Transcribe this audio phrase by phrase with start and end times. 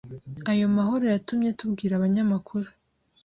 [0.51, 2.67] Ayo mahoro yatumye tubwira abanyamakuru